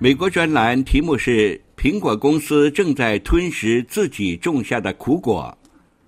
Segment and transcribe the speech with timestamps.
[0.00, 5.52] 美国专栏题目是“苹果公司正在吞食自己种下的苦果”。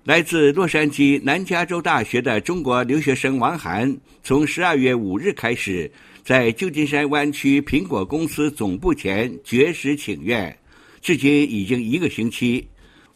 [0.05, 3.93] 来自洛杉矶南加州大学的中国留学生王涵，
[4.23, 5.91] 从十二月五日开始，
[6.23, 10.57] 在旧金山湾区苹果公司总部前绝食请愿，
[11.01, 12.65] 至今已经一个星期。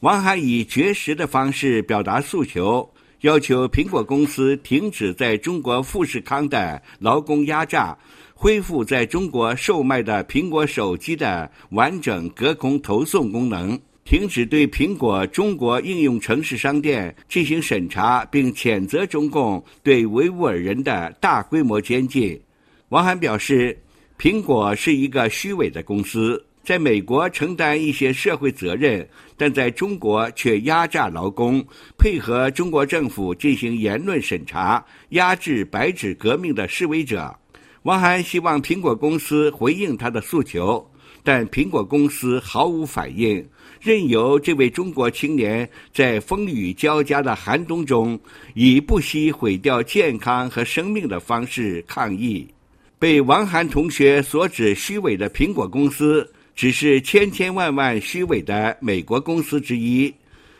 [0.01, 2.91] 王涵以绝食的方式表达诉求。
[3.21, 7.97] 要求苹果公司停止在中国富士康的劳工压榨，
[8.37, 22.39] 恢复在中国售卖的苹果手机的完整隔空投送功能，停止对苹果中国应用城市商店进行审查，并谴责中共对维吾尔人的大规模监禁。
[22.89, 23.75] 王涵表示，
[24.19, 26.45] 苹果是一个虚伪的公司。
[26.61, 29.07] 在美国承担一些社会责任，
[29.37, 31.65] 但在中国却压榨劳工，
[31.97, 37.33] 配合中国政府进行言论审查，压制白纸革命的示威者。
[37.85, 40.83] 王涵希望苹果公司回应他的诉求，
[41.21, 43.47] 但苹果公司毫无反应，
[43.79, 48.19] 任由这位中国青年在风雨交加的寒冬中，
[48.55, 52.47] 以不惜毁掉健康和生命的方式抗议。
[52.97, 56.27] 被王涵同学所指虚伪的苹果公司。
[56.55, 60.11] 只是千千万万虚伪的美国公司之一，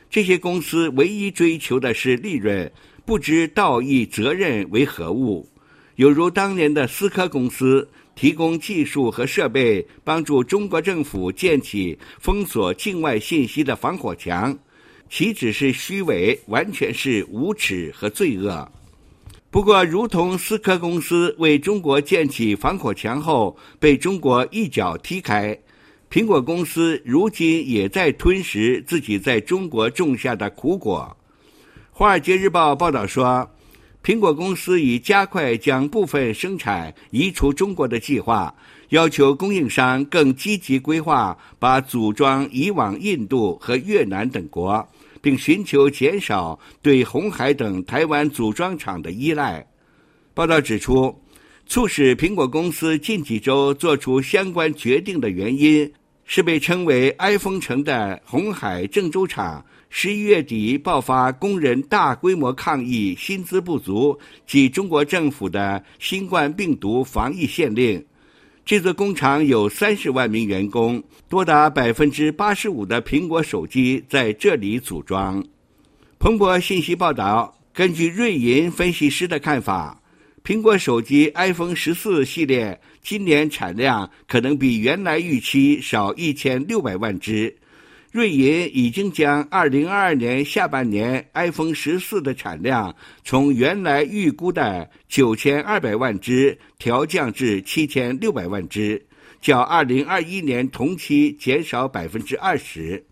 [0.09, 2.69] 这些公司唯一追求的是利润，
[3.05, 5.47] 不知道义责任为何物。
[5.95, 14.57] 有如当年的思科公司，提供技术和设备，帮助中国政府建起封锁境外信息的防火墙，
[15.09, 18.69] 岂止是虚伪，完全是无耻和罪恶。
[19.49, 25.57] 不过，如同思科公司为中国建起防火墙后，被中国一脚踢开。
[26.11, 31.15] 苹果公司如今也在吞食自己在中国种下的苦果。
[31.97, 33.49] 《华尔街日报》报道说，
[34.05, 38.53] 苹果公司已加快将部分生产移出中国的计划，
[38.89, 44.87] 要求供应商更积极规划把组装移往印度和越南等国，
[45.23, 49.65] 并寻求减少对红海等台湾组装厂的依赖。
[50.35, 51.19] 报道指出。
[51.67, 55.91] 促使苹果公司近几周做出相关决定的原因，
[56.23, 68.03] 是被称为““iPhone 城”的红海郑州厂十一月底爆发工人大规模抗议，薪资不足及中国政府的新冠病毒防疫限令。
[68.65, 75.43] 这座工厂有三十万名员工，多达百分之八十五的苹果手机在这里组装。
[76.17, 80.01] 彭博信息报道，根据瑞银分析师的看法。
[80.43, 87.55] 苹果手机 iPhone 十四系列今年产量可能比原来预期少一千六百万只。
[88.15, 92.95] 瑞银已经将二零二二年下半年 iPhone 十四的产量
[93.25, 99.05] 从原来预估的九千二百万只调降至七千六百万只，
[99.41, 103.05] 较二零二一年同期减少百分之二十。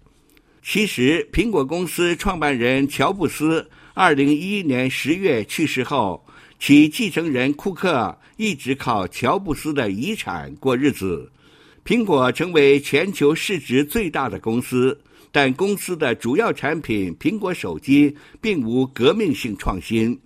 [0.62, 6.26] 其实，苹果公司创办人乔布斯二零一一年十月去世后。
[6.60, 11.30] 其继承人库克一直靠乔布斯的遗产过日子。
[11.86, 14.98] 苹果成为全球市值最大的公司，
[15.34, 20.18] 但公司的主要产品苹果手机并无革命性创新。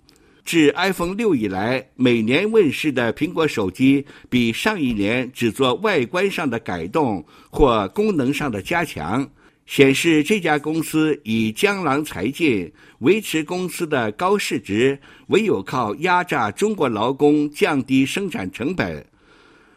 [0.44, 9.28] 自 iPhone 六以来，每年问世的苹果手机比上一年只做外观上的改动或功能上的加强。
[9.66, 19.04] 显示这家公司以江郎才尽，维持公司的高市值，唯有靠压榨中国劳工降低生产成本，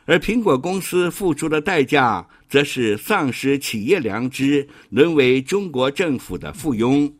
[0.05, 7.11] 而苹果公司付出的代价，则是丧失企业良知，沦为中国政府的附庸。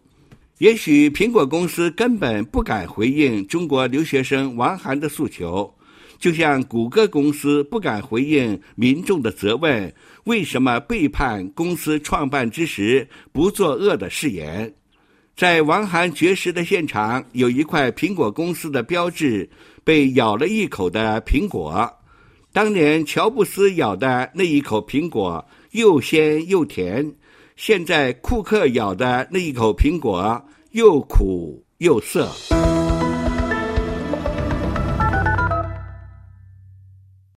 [0.58, 5.74] 也许苹果公司根本不敢回应中国留学生王涵的诉求。
[6.20, 9.92] 就像谷歌公司不敢回应民众的责问，
[10.26, 14.72] 为什么背叛公司创办之时不作恶的誓言？
[15.36, 19.50] 在王涵绝食的现场，有一块苹果公司的标志，
[19.84, 21.92] 被咬了一口的苹果。
[22.54, 27.14] 当年乔布斯咬的那一口苹果又鲜又甜，
[27.56, 32.30] 现在库克咬的那一口苹果又苦又涩。